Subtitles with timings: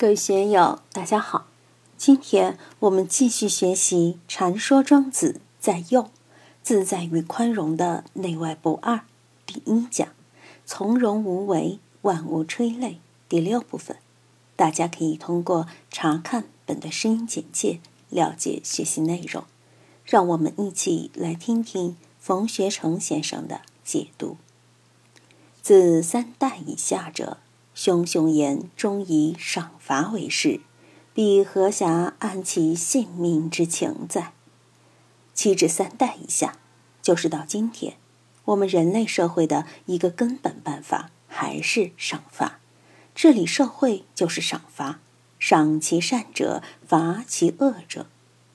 [0.00, 1.48] 各位学友，大家好！
[1.96, 6.08] 今天我们继续学习《禅说庄子在右，
[6.62, 8.94] 自在与宽容的内外不二》
[9.44, 10.06] 第一讲
[10.64, 13.96] “从容无为，万物催泪”第六部分。
[14.54, 19.42] 大家可以通过查看本的声音简介了解学习内容。
[20.04, 24.36] 让我们一起来听听冯学成先生的解读
[25.60, 27.38] ：“自三代以下者。”
[27.78, 30.60] 熊熊言终以赏罚为事，
[31.14, 34.32] 必何暇安其性命之情在？
[35.32, 36.58] 七至三代以下，
[37.00, 37.94] 就是到今天，
[38.46, 42.58] 我们人类社会的一个根本办法还是赏罚。
[43.14, 44.98] 治理社会就是赏罚，
[45.38, 48.06] 赏其善者，罚其恶者。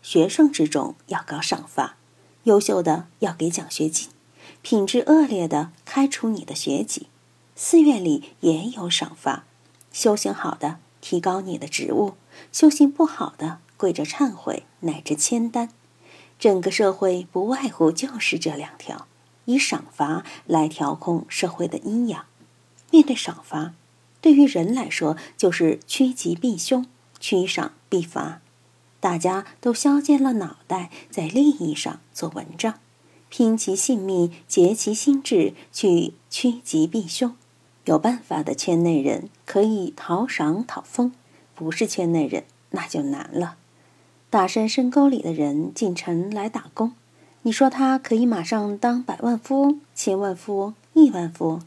[0.00, 1.98] 学生之中要搞赏罚，
[2.44, 4.08] 优秀的要给奖学金，
[4.62, 7.08] 品质恶劣的开除你的学籍。
[7.62, 9.44] 寺院里也有赏罚，
[9.92, 12.14] 修行好的提高你的职务，
[12.50, 15.68] 修行不好的跪着忏悔乃至签单。
[16.38, 19.06] 整个社会不外乎就是这两条，
[19.44, 22.24] 以赏罚来调控社会的阴阳。
[22.90, 23.74] 面对赏罚，
[24.22, 26.86] 对于人来说就是趋吉避凶，
[27.20, 28.40] 趋赏避罚。
[29.00, 32.80] 大家都削尖了脑袋在利益上做文章，
[33.28, 37.36] 拼其性命，竭其心智去趋吉避凶。
[37.86, 41.12] 有办法的圈内人可以讨赏讨封，
[41.54, 43.56] 不是圈内人那就难了。
[44.28, 46.92] 大山深沟里的人进城来打工，
[47.42, 51.62] 你说他可以马上当百万富翁、千万富翁、亿万富翁？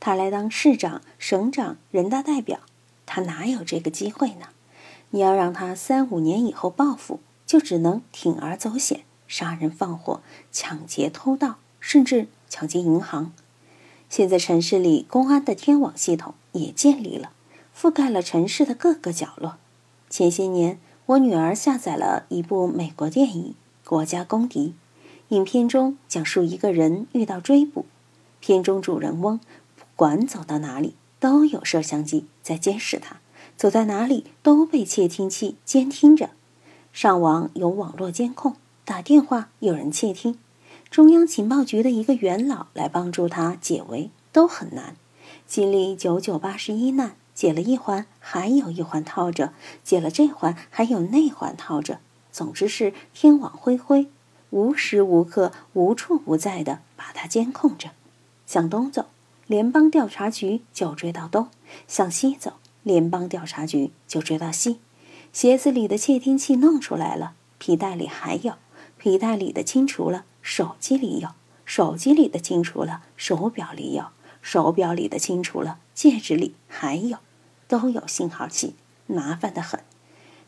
[0.00, 2.58] 他来当市长、省长、人大代表，
[3.06, 4.48] 他哪有这个机会呢？
[5.10, 13.32] 你要让他三五年以后暴富，就只能铤而走险，杀人放火、抢劫偷盗，甚至抢劫银行。
[14.12, 17.30] 现在城市里公安的天网系统也建立了，
[17.74, 19.56] 覆盖了城市的各个角落。
[20.10, 23.54] 前些年，我女儿下载了一部美国电影
[23.88, 24.74] 《国家公敌》，
[25.34, 27.86] 影片中讲述一个人遇到追捕，
[28.38, 29.40] 片中主人翁
[29.76, 33.16] 不管走到哪里都有摄像机在监视他，
[33.56, 36.28] 走在哪里都被窃听器监听着，
[36.92, 40.36] 上网有网络监控，打电话有人窃听。
[40.92, 44.94] 中央情报局的一个元老来帮助他解围都很难，
[45.46, 54.08] 经历九九八十一难，解了一环还有一环套着，解了这环还有那环套着，总之是天网恢恢，
[54.50, 57.92] 无时无刻、无处不在的把他监控着。
[58.44, 59.06] 向东走，
[59.46, 61.44] 联邦调查局就追到东；
[61.88, 64.78] 向西走，联邦调查局就追到西。
[65.32, 68.56] 鞋子里的窃听器弄出来了，皮带里还有，
[68.98, 70.26] 皮带里的清除了。
[70.42, 71.30] 手机里有，
[71.64, 74.06] 手机里的清除了；手表里有，
[74.42, 77.18] 手表里的清除了；戒指里还有，
[77.68, 78.74] 都有信号器，
[79.06, 79.80] 麻烦的很。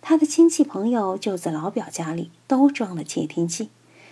[0.03, 3.71] 他的亲戚朋友就在老表家里都装了窃听器，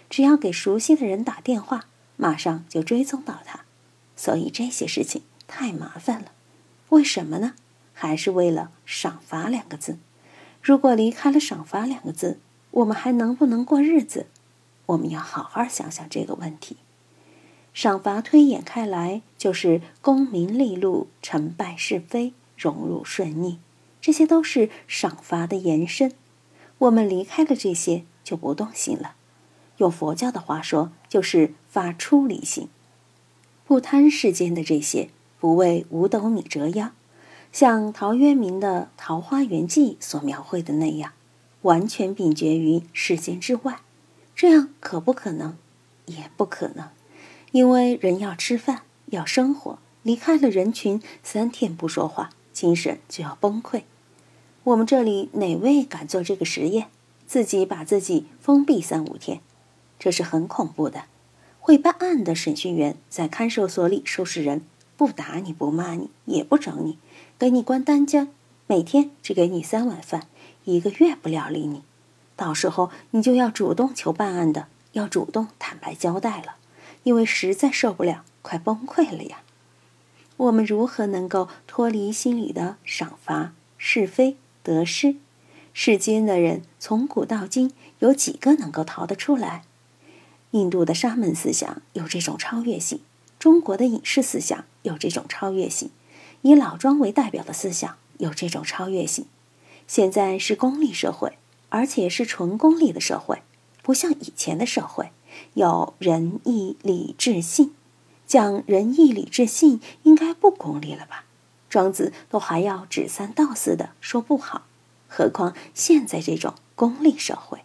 [0.08, 3.60] 只要给熟悉的人打电话，马上就追踪到他。
[4.16, 6.32] 所以这些事情太麻烦了。
[6.90, 7.54] 为什么呢？
[7.92, 9.98] 还是为了赏罚两个字。
[10.62, 12.38] 如果离开了赏罚两个字，
[12.70, 14.26] 我们还能不能过日子？
[14.86, 16.76] 我们要好好想想这个问题。
[17.72, 23.58] 赏罚推演开来，就是功名利禄、成败是非、荣辱顺逆，
[24.00, 26.12] 这些都是赏罚的延伸。
[26.78, 29.14] 我们离开了这些，就不动心了。
[29.78, 32.68] 用佛教的话说，就是发出离心，
[33.66, 35.08] 不贪世间的这些，
[35.40, 36.90] 不为五斗米折腰。
[37.50, 41.12] 像陶渊明的《桃花源记》所描绘的那样，
[41.62, 43.80] 完全摒绝于世间之外。
[44.34, 45.56] 这样可不可能？
[46.06, 46.88] 也不可能，
[47.52, 53.82] 因为人要吃饭，要生活，离开了人群，三天不说话，精神就要崩溃。
[54.64, 56.88] 我们这里哪位敢做这个实验？
[57.24, 59.40] 自己把自己封闭三五天，
[59.98, 61.04] 这是很恐怖的。
[61.60, 64.62] 会办案的审讯员在看守所里收拾人，
[64.96, 66.98] 不打你不骂你，也不整你，
[67.38, 68.28] 给你关单间，
[68.66, 70.26] 每天只给你三碗饭，
[70.64, 71.82] 一个月不料理你。
[72.36, 76.56] 到时候你就要主动求办案的，要主动坦白交代了，
[77.02, 79.42] 因为实在受不了，快崩溃了呀。
[80.36, 85.16] 我们如何能够脱离心里的赏罚、是非、得失？
[85.74, 89.62] 世间的人从古到今有几个能够逃得出来？
[90.50, 93.00] 印度的沙门思想有这种超越性，
[93.38, 95.90] 中国的隐士思想有这种超越性，
[96.42, 99.26] 以老庄为代表的思想有这种超越性。
[99.86, 101.38] 现在是功利社会。
[101.74, 103.40] 而且是纯功利的社会，
[103.82, 105.10] 不像以前的社会
[105.54, 107.74] 有仁义礼智信，
[108.26, 111.24] 讲仁义礼智信应该不功利了吧？
[111.70, 114.66] 庄子都还要指三道四的说不好，
[115.08, 117.60] 何况现在这种功利社会？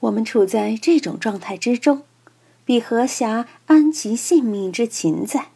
[0.00, 2.04] 我们处在这种状态之中，
[2.64, 5.48] 比何暇安其性命之情在？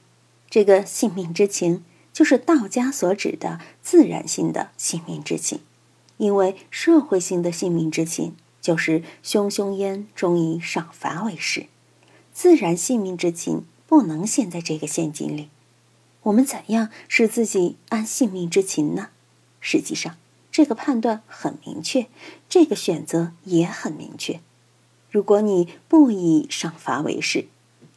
[0.51, 1.83] 这个性命之情，
[2.13, 5.61] 就是道家所指的自然性的性命之情，
[6.17, 11.67] 因为社会性的性命之情，就是汹汹烟终以赏罚为事，
[12.33, 15.49] 自然性命之情不能陷在这个陷阱里。
[16.23, 19.09] 我们怎样使自己安性命之情呢？
[19.61, 20.17] 实际上，
[20.51, 22.07] 这个判断很明确，
[22.49, 24.41] 这个选择也很明确。
[25.11, 27.47] 如果你不以赏罚为事，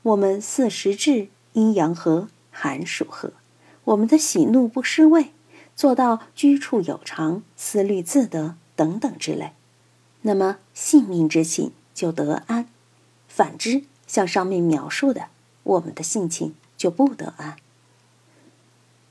[0.04, 3.34] 我们四时制阴阳和、寒暑和，
[3.86, 5.32] 我们的喜怒不失位，
[5.78, 9.52] 做到居处有常、思虑自得等等之类，
[10.24, 12.68] 那么性命之情就得安。
[13.28, 15.28] 反之，像上面描述的，
[15.62, 17.56] 我们的性情就不得安。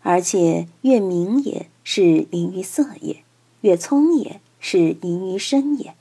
[0.02, 3.22] 而且，越明也是淫于色也，
[3.60, 5.94] 越聪也是淫于身也，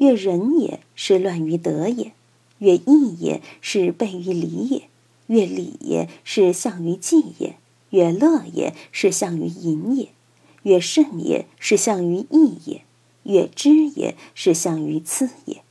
[0.00, 2.12] 越仁也是乱于德也，
[2.58, 4.88] 越义也是悖于礼也，
[5.28, 7.56] 越礼也是向于祭也，
[7.90, 10.08] 越乐也是向于淫也，
[10.62, 12.82] 越甚也是向于义也，
[13.24, 15.62] 越知也是向于次也。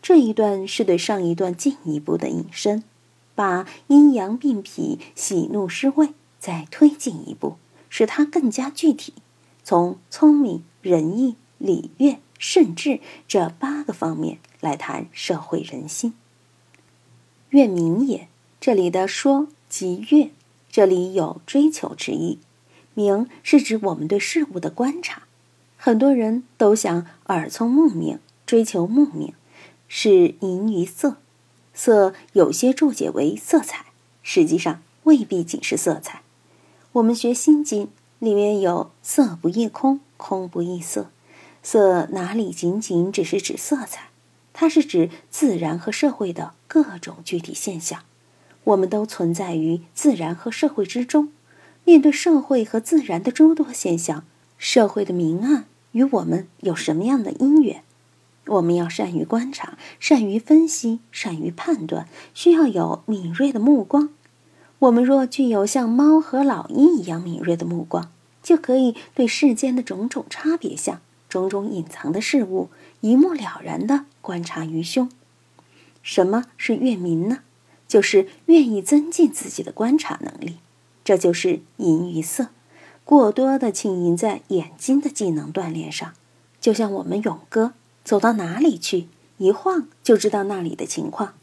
[0.00, 2.82] 这一段是对上一段进一步的引申，
[3.34, 6.10] 把阴阳并脾、喜怒失位。
[6.42, 7.54] 再推进一步，
[7.88, 9.12] 使它更加具体，
[9.62, 12.98] 从聪明、仁义、礼乐、甚智
[13.28, 16.14] 这八个方面来谈社会人心。
[17.50, 18.26] 乐明也，
[18.60, 20.32] 这里的说即乐，
[20.72, 22.40] 这里有追求之意。
[22.94, 25.22] 明是指我们对事物的观察，
[25.76, 29.34] 很多人都想耳聪目明，追求目明，
[29.86, 31.18] 是淫于色。
[31.74, 33.86] 色有些注解为色彩，
[34.22, 36.22] 实际上未必仅是色彩。
[36.92, 37.86] 我们学《心经》，
[38.18, 41.10] 里面有“色不异空，空不异色”。
[41.62, 44.10] 色哪里仅仅只是指色彩？
[44.52, 48.04] 它是指自然和社会的各种具体现象。
[48.64, 51.30] 我们都存在于自然和社会之中。
[51.84, 54.24] 面对社会和自然的诸多现象，
[54.56, 57.82] 社会的明暗与我们有什么样的因缘？
[58.46, 64.10] 我们要善于观察，善于分析，善于判断，需要有敏锐的目光。
[64.80, 68.10] 我们若具有像猫和老鹰一样敏锐的目光，
[68.42, 72.68] 就可以对世间的种种差别相、种种隐藏的事物
[73.00, 75.08] 一目了然地观察于胸。
[76.02, 77.40] 什么是月明呢？
[77.92, 80.60] 就是愿意增进自己的观察能力。
[81.04, 82.48] 这就是淫于色，
[83.04, 86.14] 过多的浸淫在眼睛的技能锻炼上，
[86.58, 91.34] 就像我们勇哥走到哪里去，一晃就知道那里的情况，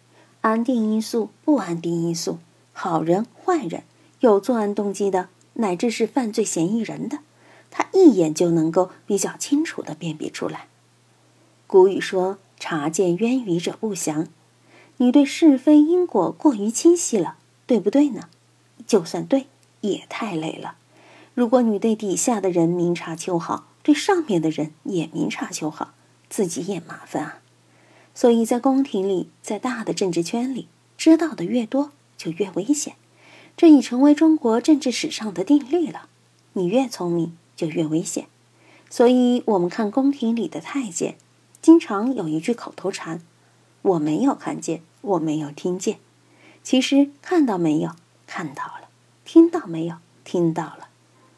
[0.42, 2.40] 安定因素、不安定因素。
[2.74, 3.84] 好人、坏人，
[4.22, 7.19] 有作案动机的，乃至是犯罪嫌疑人的，
[7.69, 10.66] 他一眼就能够比较清楚的辨别出来。
[11.68, 14.28] 古语说：“察见渊鱼者不祥。”
[15.01, 17.36] 你对是非因果过于清晰了，
[17.66, 18.30] 对不对呢？
[18.88, 19.48] 就算对，
[19.81, 20.75] 也太累了。
[21.34, 25.90] 如果你对底下的人明察秋毫，对上面的人也明察秋毫，
[26.30, 27.40] 自己也麻烦啊。
[28.13, 31.92] 所以在宫廷里，在大的政治圈里，知道的越多。
[32.18, 32.96] 就越危险，
[33.56, 36.10] 这已成为中国政治史上的定律了。
[36.51, 38.28] 你越聪明，就越危险。
[38.90, 41.15] 所以，我们看宫廷里的太监，
[41.62, 43.22] 经常有一句口头禅
[43.81, 46.00] ：“我没有看见，我没有听见。”
[46.63, 47.91] 其实看到没有，
[48.27, 48.89] 看到了；
[49.25, 50.89] 听到没有，听到了。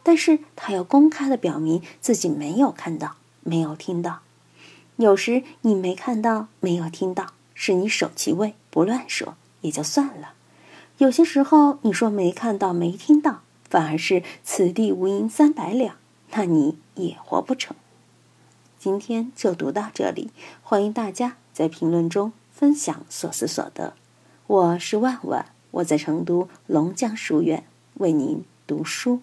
[0.04, 4.22] 但是他要公开的表明自己没有看到，没有听到。
[4.98, 10.34] 有时你没看到，没有听到，是你守其位，不乱说，也就算了。
[10.98, 15.96] 有些时候，你说没看到、没听到，反而是此地无银三百两，
[16.32, 17.76] 那你也活不成。
[18.78, 20.32] 今天就读到这里，
[20.64, 23.94] 欢迎大家在评论中分享所思所得。
[24.48, 27.66] 我是万万，我在成都龙江书院
[27.98, 29.22] 为您读书。